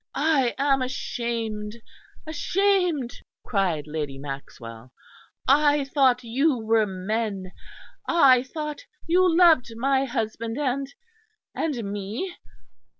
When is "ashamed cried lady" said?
2.25-4.17